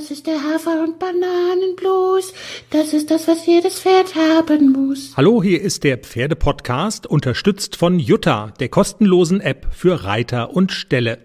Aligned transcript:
Das 0.00 0.10
ist 0.10 0.26
der 0.26 0.42
Hafer- 0.42 0.82
und 0.82 0.98
Bananenblues. 0.98 2.32
Das 2.70 2.94
ist 2.94 3.10
das, 3.10 3.28
was 3.28 3.44
jedes 3.44 3.80
Pferd 3.80 4.14
haben 4.14 4.72
muss. 4.72 5.12
Hallo, 5.14 5.42
hier 5.42 5.60
ist 5.60 5.84
der 5.84 5.98
Pferdepodcast, 5.98 7.06
unterstützt 7.06 7.76
von 7.76 7.98
Jutta, 7.98 8.54
der 8.60 8.70
kostenlosen 8.70 9.42
App 9.42 9.66
für 9.72 10.04
Reiter 10.04 10.56
und 10.56 10.72
Ställe. 10.72 11.18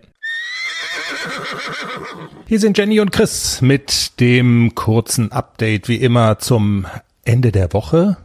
Hier 2.47 2.59
sind 2.59 2.77
Jenny 2.77 2.99
und 2.99 3.13
Chris 3.13 3.61
mit 3.61 4.19
dem 4.19 4.76
kurzen 4.76 5.31
Update 5.31 5.87
wie 5.87 5.96
immer 5.96 6.39
zum 6.39 6.85
Ende 7.23 7.53
der 7.53 7.71
Woche. 7.71 8.17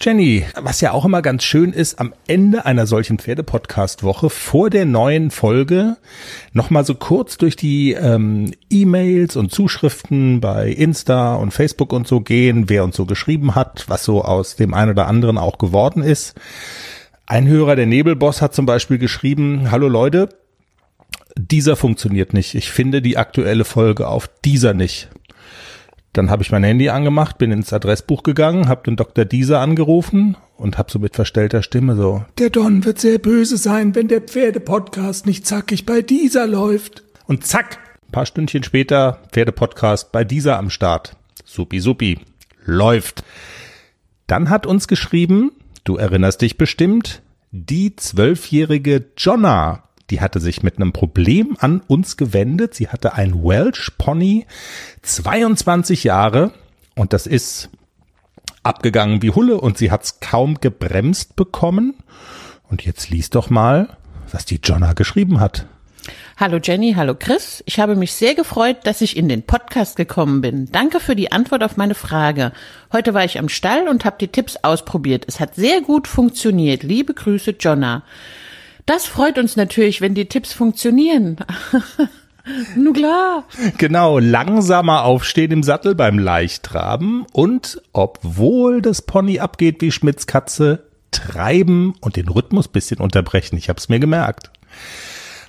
Jenny, 0.00 0.44
was 0.54 0.80
ja 0.80 0.92
auch 0.92 1.04
immer 1.04 1.22
ganz 1.22 1.44
schön 1.44 1.72
ist, 1.72 2.00
am 2.00 2.12
Ende 2.26 2.66
einer 2.66 2.86
solchen 2.86 3.18
Pferdepodcast-Woche 3.18 4.30
vor 4.30 4.70
der 4.70 4.84
neuen 4.84 5.30
Folge 5.30 5.96
nochmal 6.52 6.84
so 6.84 6.94
kurz 6.94 7.36
durch 7.36 7.56
die 7.56 7.92
ähm, 7.92 8.52
E-Mails 8.70 9.36
und 9.36 9.52
Zuschriften 9.52 10.40
bei 10.40 10.68
Insta 10.68 11.34
und 11.34 11.52
Facebook 11.52 11.92
und 11.92 12.08
so 12.08 12.20
gehen, 12.20 12.68
wer 12.68 12.84
uns 12.84 12.96
so 12.96 13.06
geschrieben 13.06 13.54
hat, 13.54 13.84
was 13.88 14.04
so 14.04 14.22
aus 14.22 14.56
dem 14.56 14.74
einen 14.74 14.90
oder 14.90 15.06
anderen 15.06 15.38
auch 15.38 15.58
geworden 15.58 16.02
ist. 16.02 16.34
Ein 17.26 17.46
Hörer, 17.46 17.76
der 17.76 17.86
Nebelboss, 17.86 18.42
hat 18.42 18.54
zum 18.54 18.66
Beispiel 18.66 18.98
geschrieben, 18.98 19.70
hallo 19.70 19.88
Leute, 19.88 20.28
dieser 21.36 21.76
funktioniert 21.76 22.34
nicht. 22.34 22.54
Ich 22.54 22.70
finde 22.70 23.00
die 23.02 23.16
aktuelle 23.16 23.64
Folge 23.64 24.08
auf 24.08 24.28
dieser 24.44 24.74
nicht. 24.74 25.08
Dann 26.12 26.28
habe 26.28 26.42
ich 26.42 26.52
mein 26.52 26.62
Handy 26.62 26.90
angemacht, 26.90 27.38
bin 27.38 27.52
ins 27.52 27.72
Adressbuch 27.72 28.22
gegangen, 28.22 28.68
habe 28.68 28.82
den 28.84 28.96
Dr. 28.96 29.24
Dieser 29.24 29.60
angerufen 29.60 30.36
und 30.58 30.76
habe 30.76 30.90
so 30.90 30.98
mit 30.98 31.14
verstellter 31.14 31.62
Stimme 31.62 31.96
so, 31.96 32.24
der 32.38 32.50
Don 32.50 32.84
wird 32.84 33.00
sehr 33.00 33.18
böse 33.18 33.56
sein, 33.56 33.94
wenn 33.94 34.08
der 34.08 34.20
Pferdepodcast 34.20 35.24
nicht 35.24 35.46
zackig 35.46 35.86
bei 35.86 36.02
dieser 36.02 36.46
läuft. 36.46 37.02
Und 37.26 37.46
zack, 37.46 37.78
paar 38.10 38.26
Stündchen 38.26 38.62
später 38.62 39.20
Pferdepodcast 39.32 40.12
bei 40.12 40.22
dieser 40.22 40.58
am 40.58 40.68
Start. 40.68 41.16
Supi, 41.46 41.80
supi, 41.80 42.18
läuft. 42.66 43.24
Dann 44.26 44.50
hat 44.50 44.66
uns 44.66 44.88
geschrieben, 44.88 45.52
du 45.84 45.96
erinnerst 45.96 46.42
dich 46.42 46.58
bestimmt, 46.58 47.22
die 47.52 47.96
zwölfjährige 47.96 49.06
Jonna 49.16 49.84
die 50.12 50.20
hatte 50.20 50.40
sich 50.40 50.62
mit 50.62 50.76
einem 50.76 50.92
Problem 50.92 51.56
an 51.58 51.80
uns 51.88 52.18
gewendet. 52.18 52.74
Sie 52.74 52.88
hatte 52.88 53.14
ein 53.14 53.42
Welsh 53.42 53.92
Pony, 53.96 54.44
22 55.00 56.04
Jahre 56.04 56.52
und 56.94 57.14
das 57.14 57.26
ist 57.26 57.70
abgegangen 58.62 59.22
wie 59.22 59.30
Hulle 59.30 59.58
und 59.58 59.78
sie 59.78 59.90
hat's 59.90 60.20
kaum 60.20 60.60
gebremst 60.60 61.34
bekommen. 61.34 61.94
Und 62.68 62.84
jetzt 62.84 63.08
lies 63.08 63.30
doch 63.30 63.48
mal, 63.48 63.96
was 64.30 64.44
die 64.44 64.60
Jonna 64.62 64.92
geschrieben 64.92 65.40
hat. 65.40 65.66
Hallo 66.36 66.58
Jenny, 66.62 66.92
hallo 66.94 67.14
Chris. 67.18 67.64
Ich 67.64 67.80
habe 67.80 67.96
mich 67.96 68.12
sehr 68.12 68.34
gefreut, 68.34 68.80
dass 68.84 69.00
ich 69.00 69.16
in 69.16 69.30
den 69.30 69.44
Podcast 69.44 69.96
gekommen 69.96 70.42
bin. 70.42 70.66
Danke 70.72 71.00
für 71.00 71.16
die 71.16 71.32
Antwort 71.32 71.64
auf 71.64 71.78
meine 71.78 71.94
Frage. 71.94 72.52
Heute 72.92 73.14
war 73.14 73.24
ich 73.24 73.38
am 73.38 73.48
Stall 73.48 73.88
und 73.88 74.04
habe 74.04 74.16
die 74.20 74.28
Tipps 74.28 74.58
ausprobiert. 74.62 75.24
Es 75.26 75.40
hat 75.40 75.54
sehr 75.54 75.80
gut 75.80 76.06
funktioniert. 76.06 76.82
Liebe 76.82 77.14
Grüße, 77.14 77.54
Jonna. 77.58 78.02
Das 78.86 79.06
freut 79.06 79.38
uns 79.38 79.56
natürlich, 79.56 80.00
wenn 80.00 80.14
die 80.14 80.26
Tipps 80.26 80.52
funktionieren. 80.52 81.36
Nun 82.76 82.92
klar. 82.92 83.44
Genau, 83.78 84.18
langsamer 84.18 85.04
aufstehen 85.04 85.52
im 85.52 85.62
Sattel 85.62 85.94
beim 85.94 86.18
Leichttraben 86.18 87.24
und 87.32 87.80
obwohl 87.92 88.82
das 88.82 89.02
Pony 89.02 89.38
abgeht 89.38 89.80
wie 89.80 89.92
Schmitz 89.92 90.26
Katze, 90.26 90.86
treiben 91.12 91.94
und 92.00 92.16
den 92.16 92.28
Rhythmus 92.28 92.68
bisschen 92.68 92.98
unterbrechen. 92.98 93.56
Ich 93.56 93.68
hab's 93.68 93.88
mir 93.88 94.00
gemerkt. 94.00 94.50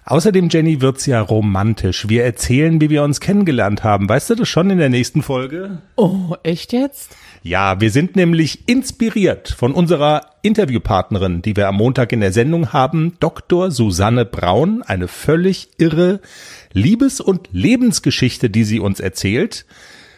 Außerdem, 0.05 0.49
Jenny, 0.49 0.81
wird's 0.81 1.05
ja 1.05 1.21
romantisch. 1.21 2.09
Wir 2.09 2.25
erzählen, 2.25 2.81
wie 2.81 2.89
wir 2.89 3.03
uns 3.03 3.21
kennengelernt 3.21 3.83
haben. 3.83 4.09
Weißt 4.09 4.29
du 4.29 4.35
das 4.35 4.49
schon 4.49 4.69
in 4.69 4.77
der 4.77 4.89
nächsten 4.89 5.21
Folge? 5.21 5.81
Oh, 5.95 6.35
echt 6.43 6.73
jetzt? 6.73 7.15
Ja, 7.41 7.79
wir 7.79 7.89
sind 7.89 8.15
nämlich 8.15 8.67
inspiriert 8.67 9.49
von 9.49 9.73
unserer 9.73 10.21
Interviewpartnerin, 10.41 11.41
die 11.41 11.55
wir 11.55 11.69
am 11.69 11.75
Montag 11.75 12.11
in 12.11 12.19
der 12.19 12.33
Sendung 12.33 12.73
haben, 12.73 13.13
Dr. 13.21 13.71
Susanne 13.71 14.25
Braun, 14.25 14.81
eine 14.81 15.07
völlig 15.07 15.69
irre 15.77 16.19
Liebes- 16.73 17.21
und 17.21 17.47
Lebensgeschichte, 17.53 18.49
die 18.49 18.65
sie 18.65 18.79
uns 18.79 18.99
erzählt. 18.99 19.65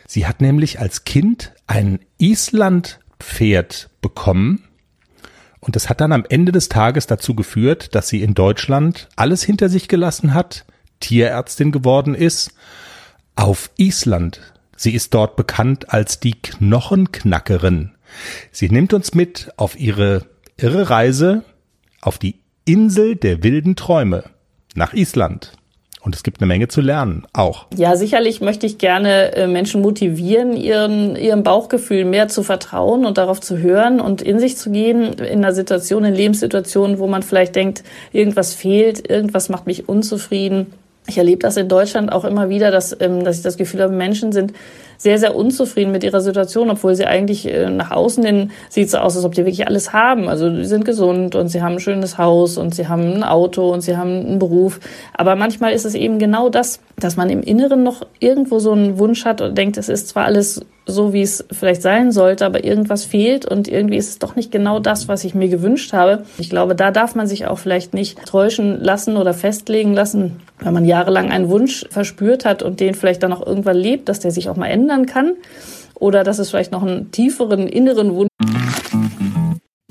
Sie 0.08 0.26
hat 0.26 0.42
nämlich 0.42 0.80
als 0.80 1.04
Kind 1.04 1.52
ein 1.68 2.00
Islandpferd 2.18 3.90
bekommen 4.02 4.64
und 5.66 5.76
das 5.76 5.90
hat 5.90 6.00
dann 6.00 6.12
am 6.12 6.26
Ende 6.30 6.52
des 6.52 6.70
Tages 6.70 7.08
dazu 7.08 7.36
geführt, 7.36 7.94
dass 7.96 8.08
sie 8.08 8.22
in 8.22 8.34
Deutschland 8.34 9.10
alles 9.16 9.44
hinter 9.44 9.68
sich 9.68 9.88
gelassen 9.88 10.34
hat, 10.34 10.66
Tierärztin 11.00 11.72
geworden 11.72 12.16
ist, 12.16 12.54
auf 13.36 13.70
Island 13.76 14.56
Sie 14.76 14.94
ist 14.94 15.14
dort 15.14 15.36
bekannt 15.36 15.94
als 15.94 16.20
die 16.20 16.34
Knochenknackerin. 16.34 17.92
Sie 18.52 18.70
nimmt 18.70 18.94
uns 18.94 19.14
mit 19.14 19.52
auf 19.58 19.80
ihre 19.80 20.26
irre 20.58 20.90
Reise 20.90 21.44
auf 22.02 22.18
die 22.18 22.42
Insel 22.66 23.16
der 23.16 23.44
wilden 23.44 23.76
Träume 23.76 24.26
nach 24.74 24.94
Island. 24.94 25.54
Und 26.06 26.16
es 26.16 26.22
gibt 26.22 26.40
eine 26.40 26.48
Menge 26.48 26.68
zu 26.68 26.82
lernen, 26.82 27.26
auch. 27.34 27.66
Ja, 27.76 27.96
sicherlich 27.96 28.40
möchte 28.40 28.68
ich 28.68 28.78
gerne 28.78 29.34
äh, 29.36 29.48
Menschen 29.48 29.82
motivieren, 29.82 30.56
ihren, 30.56 31.16
ihrem 31.16 31.42
Bauchgefühl 31.42 32.06
mehr 32.06 32.28
zu 32.28 32.44
vertrauen 32.44 33.06
und 33.06 33.18
darauf 33.18 33.42
zu 33.42 33.58
hören 33.58 34.00
und 34.00 34.22
in 34.22 34.40
sich 34.40 34.56
zu 34.56 34.70
gehen 34.70 35.14
in 35.14 35.44
einer 35.44 35.54
Situation, 35.54 36.06
in 36.06 36.14
Lebenssituationen, 36.14 37.00
wo 37.00 37.08
man 37.08 37.24
vielleicht 37.24 37.56
denkt, 37.56 37.84
irgendwas 38.14 38.54
fehlt, 38.54 39.10
irgendwas 39.10 39.50
macht 39.50 39.66
mich 39.66 39.90
unzufrieden 39.90 40.68
ich 41.08 41.18
erlebe 41.18 41.40
das 41.40 41.58
in 41.58 41.68
Deutschland 41.68 42.12
auch 42.12 42.26
immer 42.26 42.50
wieder, 42.50 42.72
dass, 42.72 42.96
ähm, 43.00 43.24
dass 43.24 43.38
ich 43.38 43.44
das 43.44 43.58
Gefühl 43.58 43.82
habe, 43.82 43.94
Menschen 43.94 44.32
sind 44.32 44.54
sehr, 44.98 45.20
sehr 45.20 45.36
unzufrieden 45.36 45.92
mit 45.92 46.04
ihrer 46.04 46.22
Situation, 46.22 46.70
obwohl 46.70 46.96
sie 46.96 47.06
eigentlich 47.06 47.48
äh, 47.48 47.70
nach 47.70 47.92
außen 47.92 48.24
hin 48.24 48.52
sieht 48.70 48.90
so 48.90 48.98
aus, 48.98 49.16
als 49.16 49.26
ob 49.26 49.34
die 49.34 49.46
wirklich 49.46 49.68
alles 49.68 49.94
haben. 49.94 50.30
Also 50.30 50.50
die 50.50 50.66
sind 50.66 50.86
gesund 50.86 51.36
und 51.36 51.50
sie 51.50 51.62
haben 51.62 51.74
ein 51.74 51.80
schönes 51.80 52.18
Haus 52.18 52.58
und 52.58 52.74
sie 52.74 52.88
haben 52.88 53.14
ein 53.14 53.24
Auto 53.24 53.72
und 53.72 53.82
sie 53.82 53.98
haben 53.98 54.26
einen 54.26 54.40
Beruf. 54.40 54.80
Aber 55.14 55.36
manchmal 55.36 55.74
ist 55.74 55.86
es 55.86 55.96
eben 55.96 56.18
genau 56.18 56.50
das, 56.50 56.80
dass 56.98 57.18
man 57.18 57.30
im 57.30 57.42
Inneren 57.42 57.84
noch 57.84 58.02
irgendwo 58.20 58.60
so 58.60 58.72
einen 58.72 58.98
Wunsch 58.98 59.26
hat 59.26 59.42
und 59.42 59.58
denkt, 59.58 59.78
es 59.78 59.90
ist 59.90 60.08
zwar 60.08 60.26
alles 60.26 60.62
so, 60.86 61.14
wie 61.14 61.22
es 61.22 61.46
vielleicht 61.52 61.82
sein 61.82 62.12
sollte, 62.12 62.46
aber 62.46 62.64
irgendwas 62.64 63.06
fehlt 63.06 63.46
und 63.46 63.68
irgendwie 63.68 63.98
ist 63.98 64.10
es 64.10 64.20
doch 64.20 64.36
nicht 64.36 64.52
genau 64.52 64.80
das, 64.80 65.08
was 65.08 65.24
ich 65.24 65.34
mir 65.34 65.50
gewünscht 65.50 65.94
habe. 65.94 66.26
Ich 66.38 66.50
glaube, 66.50 66.76
da 66.76 66.92
darf 66.92 67.16
man 67.16 67.28
sich 67.28 67.48
auch 67.48 67.58
vielleicht 67.58 67.94
nicht 67.94 68.24
täuschen 68.26 68.80
lassen 68.82 69.18
oder 69.18 69.34
festlegen 69.34 69.94
lassen, 69.94 70.42
wenn 70.60 70.74
man 70.74 70.86
jahrelang 70.86 71.32
einen 71.32 71.50
Wunsch 71.50 71.86
verspürt 71.90 72.46
hat 72.46 72.62
und 72.62 72.80
den 72.80 72.94
vielleicht 72.94 73.24
dann 73.24 73.34
auch 73.34 73.46
irgendwann 73.46 73.78
lebt, 73.78 74.10
dass 74.10 74.20
der 74.20 74.32
sich 74.32 74.50
auch 74.50 74.58
mal 74.58 74.68
ändern 74.68 75.06
kann 75.06 75.34
oder 75.96 76.24
dass 76.24 76.40
es 76.40 76.50
vielleicht 76.50 76.72
noch 76.72 76.84
einen 76.84 77.12
tieferen 77.12 77.68
inneren 77.68 78.14
Wunsch. 78.14 78.30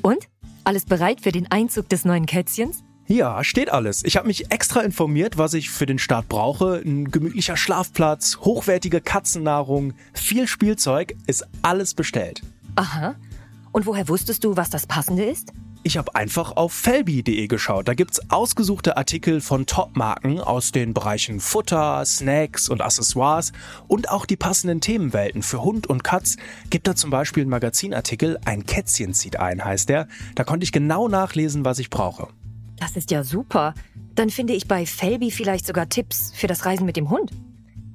Und? 0.02 0.24
Alles 0.64 0.86
bereit 0.86 1.20
für 1.20 1.32
den 1.32 1.50
Einzug 1.50 1.88
des 1.88 2.04
neuen 2.04 2.26
Kätzchens? 2.26 2.84
Ja, 3.06 3.44
steht 3.44 3.70
alles. 3.70 4.02
Ich 4.02 4.16
habe 4.16 4.26
mich 4.26 4.50
extra 4.50 4.80
informiert, 4.80 5.36
was 5.36 5.52
ich 5.52 5.68
für 5.68 5.84
den 5.84 5.98
Start 5.98 6.28
brauche. 6.28 6.80
Ein 6.84 7.10
gemütlicher 7.10 7.56
Schlafplatz, 7.56 8.38
hochwertige 8.38 9.02
Katzennahrung, 9.02 9.92
viel 10.14 10.46
Spielzeug, 10.46 11.14
ist 11.26 11.46
alles 11.60 11.92
bestellt. 11.94 12.42
Aha. 12.76 13.14
Und 13.72 13.86
woher 13.86 14.08
wusstest 14.08 14.44
du, 14.44 14.56
was 14.56 14.70
das 14.70 14.86
Passende 14.86 15.24
ist? 15.24 15.52
Ich 15.86 15.98
habe 15.98 16.14
einfach 16.14 16.56
auf 16.56 16.72
felbi.de 16.72 17.46
geschaut. 17.46 17.88
Da 17.88 17.92
gibt's 17.92 18.30
ausgesuchte 18.30 18.96
Artikel 18.96 19.42
von 19.42 19.66
Top-Marken 19.66 20.40
aus 20.40 20.72
den 20.72 20.94
Bereichen 20.94 21.40
Futter, 21.40 22.02
Snacks 22.06 22.70
und 22.70 22.80
Accessoires 22.80 23.52
und 23.86 24.08
auch 24.08 24.24
die 24.24 24.36
passenden 24.36 24.80
Themenwelten 24.80 25.42
für 25.42 25.62
Hund 25.62 25.86
und 25.86 26.02
Katz. 26.02 26.36
Gibt 26.70 26.86
da 26.86 26.94
zum 26.94 27.10
Beispiel 27.10 27.42
einen 27.42 27.50
Magazinartikel, 27.50 28.38
ein 28.46 28.64
Kätzchen 28.64 29.12
zieht 29.12 29.38
ein, 29.38 29.62
heißt 29.62 29.90
der. 29.90 30.08
Da 30.36 30.44
konnte 30.44 30.64
ich 30.64 30.72
genau 30.72 31.08
nachlesen, 31.08 31.66
was 31.66 31.78
ich 31.78 31.90
brauche. 31.90 32.28
Das 32.84 32.96
ist 32.96 33.10
ja 33.10 33.24
super. 33.24 33.72
Dann 34.14 34.28
finde 34.28 34.52
ich 34.52 34.68
bei 34.68 34.84
Felby 34.84 35.30
vielleicht 35.30 35.66
sogar 35.66 35.88
Tipps 35.88 36.32
für 36.34 36.48
das 36.48 36.66
Reisen 36.66 36.84
mit 36.84 36.98
dem 36.98 37.08
Hund. 37.08 37.30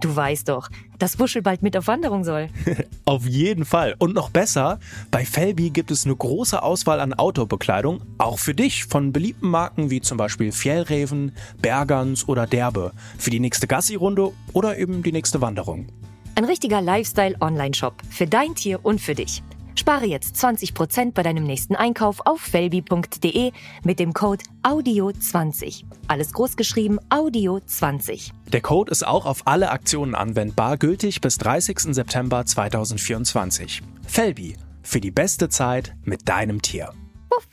Du 0.02 0.16
weißt 0.16 0.50
doch, 0.50 0.68
dass 0.98 1.20
Wuschel 1.20 1.44
bald 1.44 1.62
mit 1.62 1.78
auf 1.78 1.86
Wanderung 1.86 2.24
soll. 2.24 2.48
auf 3.06 3.28
jeden 3.28 3.66
Fall. 3.66 3.96
Und 4.00 4.16
noch 4.16 4.32
besser, 4.32 4.80
bei 5.12 5.26
Felby 5.26 5.70
gibt 5.70 5.92
es 5.92 6.06
eine 6.06 6.16
große 6.16 6.64
Auswahl 6.64 7.02
an 7.02 7.14
Outdoor-Bekleidung, 7.14 8.02
auch 8.18 8.40
für 8.40 8.56
dich, 8.56 8.86
von 8.86 9.14
beliebten 9.14 9.50
Marken 9.50 9.92
wie 9.92 10.02
zum 10.02 10.18
Beispiel 10.18 10.52
Fjellreven, 10.52 11.34
Bergans 11.62 12.28
oder 12.28 12.48
Derbe, 12.48 12.92
für 13.20 13.30
die 13.30 13.40
nächste 13.40 13.68
Gassi-Runde 13.68 14.32
oder 14.54 14.80
eben 14.80 15.04
die 15.04 15.12
nächste 15.12 15.40
Wanderung. 15.40 15.86
Ein 16.34 16.46
richtiger 16.46 16.82
Lifestyle-Online-Shop 16.82 17.94
für 18.10 18.26
dein 18.26 18.56
Tier 18.56 18.84
und 18.84 19.00
für 19.00 19.14
dich. 19.14 19.44
Spare 19.80 20.06
jetzt 20.06 20.36
20% 20.36 21.14
bei 21.14 21.24
deinem 21.24 21.46
nächsten 21.46 21.74
Einkauf 21.74 22.20
auf 22.26 22.42
felbi.de 22.42 23.54
mit 23.86 24.00
dem 24.00 24.14
Code 24.14 24.44
AUDIO20. 24.64 25.86
Alles 26.08 26.34
großgeschrieben 26.34 27.00
AUDIO20. 27.10 28.32
Der 28.52 28.60
Code 28.60 28.92
ist 28.92 29.08
auch 29.08 29.26
auf 29.26 29.48
alle 29.48 29.72
Aktionen 29.72 30.16
anwendbar, 30.16 30.76
gültig 30.76 31.22
bis 31.22 31.38
30. 31.38 31.96
September 31.96 32.46
2024. 32.46 33.82
Felbi, 34.06 34.58
für 34.84 35.00
die 35.00 35.12
beste 35.12 35.48
Zeit 35.48 35.96
mit 36.04 36.28
deinem 36.28 36.62
Tier. 36.62 36.92
Puff. 37.30 37.48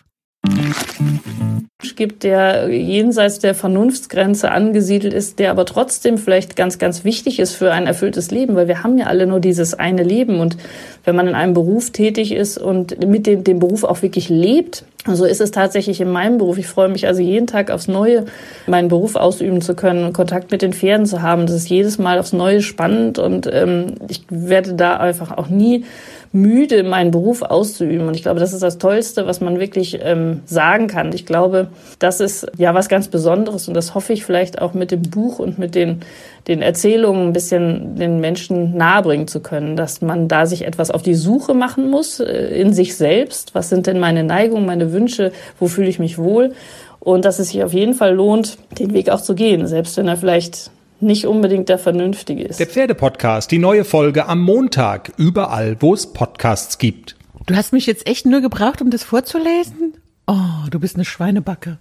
Gibt, 1.94 2.24
der 2.24 2.68
jenseits 2.68 3.38
der 3.38 3.54
Vernunftsgrenze 3.54 4.50
angesiedelt 4.50 5.14
ist, 5.14 5.38
der 5.38 5.52
aber 5.52 5.64
trotzdem 5.64 6.18
vielleicht 6.18 6.56
ganz, 6.56 6.78
ganz 6.78 7.04
wichtig 7.04 7.38
ist 7.38 7.54
für 7.54 7.72
ein 7.72 7.86
erfülltes 7.86 8.32
Leben, 8.32 8.56
weil 8.56 8.66
wir 8.66 8.82
haben 8.82 8.98
ja 8.98 9.06
alle 9.06 9.26
nur 9.26 9.38
dieses 9.38 9.74
eine 9.74 10.02
Leben. 10.02 10.40
Und 10.40 10.56
wenn 11.04 11.14
man 11.14 11.28
in 11.28 11.34
einem 11.34 11.54
Beruf 11.54 11.90
tätig 11.90 12.32
ist 12.32 12.58
und 12.58 13.06
mit 13.06 13.26
dem, 13.26 13.44
dem 13.44 13.60
Beruf 13.60 13.84
auch 13.84 14.02
wirklich 14.02 14.28
lebt, 14.28 14.84
so 15.12 15.24
ist 15.24 15.40
es 15.40 15.50
tatsächlich 15.50 16.00
in 16.00 16.10
meinem 16.10 16.38
Beruf. 16.38 16.58
Ich 16.58 16.66
freue 16.66 16.88
mich 16.88 17.06
also 17.06 17.20
jeden 17.20 17.46
Tag 17.46 17.70
aufs 17.70 17.88
Neue, 17.88 18.24
meinen 18.66 18.88
Beruf 18.88 19.16
ausüben 19.16 19.60
zu 19.60 19.74
können, 19.74 20.12
Kontakt 20.12 20.50
mit 20.50 20.62
den 20.62 20.72
Pferden 20.72 21.06
zu 21.06 21.22
haben. 21.22 21.46
Das 21.46 21.54
ist 21.54 21.68
jedes 21.68 21.98
Mal 21.98 22.18
aufs 22.18 22.32
Neue 22.32 22.62
spannend 22.62 23.18
und 23.18 23.48
ähm, 23.52 23.94
ich 24.08 24.22
werde 24.28 24.74
da 24.74 24.96
einfach 24.96 25.36
auch 25.36 25.48
nie 25.48 25.84
müde, 26.32 26.82
meinen 26.82 27.10
Beruf 27.10 27.42
auszuüben. 27.42 28.06
Und 28.06 28.14
ich 28.14 28.22
glaube, 28.22 28.40
das 28.40 28.52
ist 28.52 28.62
das 28.62 28.78
Tollste, 28.78 29.26
was 29.26 29.40
man 29.40 29.58
wirklich 29.58 29.98
ähm, 30.02 30.42
sagen 30.44 30.86
kann. 30.86 31.12
Ich 31.12 31.26
glaube, 31.26 31.68
das 31.98 32.20
ist 32.20 32.46
ja 32.56 32.74
was 32.74 32.88
ganz 32.88 33.08
Besonderes 33.08 33.68
und 33.68 33.74
das 33.74 33.94
hoffe 33.94 34.12
ich 34.12 34.24
vielleicht 34.24 34.60
auch 34.60 34.74
mit 34.74 34.90
dem 34.90 35.02
Buch 35.02 35.38
und 35.38 35.58
mit 35.58 35.74
den, 35.74 36.00
den 36.46 36.62
Erzählungen 36.62 37.28
ein 37.28 37.32
bisschen 37.32 37.96
den 37.96 38.20
Menschen 38.20 38.76
nahebringen 38.76 39.28
zu 39.28 39.40
können, 39.40 39.76
dass 39.76 40.02
man 40.02 40.28
da 40.28 40.46
sich 40.46 40.66
etwas 40.66 40.90
auf 40.90 41.02
die 41.02 41.14
Suche 41.14 41.54
machen 41.54 41.90
muss 41.90 42.20
äh, 42.20 42.60
in 42.60 42.72
sich 42.72 42.96
selbst. 42.96 43.54
Was 43.54 43.68
sind 43.68 43.86
denn 43.86 43.98
meine 43.98 44.24
Neigungen, 44.24 44.66
meine 44.66 44.92
Wünsche? 44.96 45.32
Wo 45.60 45.68
fühle 45.68 45.88
ich 45.88 45.98
mich 45.98 46.16
wohl? 46.18 46.54
Und 46.98 47.24
dass 47.24 47.38
es 47.38 47.50
sich 47.50 47.62
auf 47.62 47.72
jeden 47.72 47.94
Fall 47.94 48.14
lohnt, 48.14 48.58
den 48.78 48.92
Weg 48.94 49.10
auch 49.10 49.20
zu 49.20 49.34
gehen, 49.34 49.66
selbst 49.66 49.96
wenn 49.96 50.08
er 50.08 50.16
vielleicht 50.16 50.70
nicht 50.98 51.26
unbedingt 51.26 51.68
der 51.68 51.78
vernünftige 51.78 52.42
ist. 52.42 52.58
Der 52.58 52.66
Pferdepodcast, 52.66 53.50
die 53.50 53.58
neue 53.58 53.84
Folge 53.84 54.26
am 54.26 54.40
Montag, 54.40 55.12
überall, 55.18 55.76
wo 55.80 55.92
es 55.92 56.12
Podcasts 56.12 56.78
gibt. 56.78 57.16
Du 57.44 57.54
hast 57.54 57.72
mich 57.72 57.86
jetzt 57.86 58.08
echt 58.08 58.26
nur 58.26 58.40
gebraucht, 58.40 58.80
um 58.80 58.90
das 58.90 59.04
vorzulesen? 59.04 59.94
Oh, 60.26 60.68
du 60.70 60.80
bist 60.80 60.96
eine 60.96 61.04
Schweinebacke. 61.04 61.78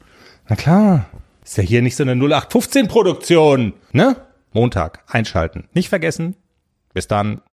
Na 0.50 0.56
klar. 0.56 1.06
Ist 1.44 1.57
ja 1.57 1.63
hier 1.63 1.81
nicht 1.81 1.95
so 1.95 2.03
eine 2.03 2.13
0815 2.13 2.88
Produktion, 2.88 3.73
ne? 3.91 4.15
Montag 4.51 5.03
einschalten. 5.07 5.65
Nicht 5.73 5.89
vergessen. 5.89 6.35
Bis 6.94 7.07
dann. 7.07 7.41